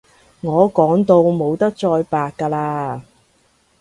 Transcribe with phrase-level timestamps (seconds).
[0.41, 3.01] 我講到冇得再白㗎喇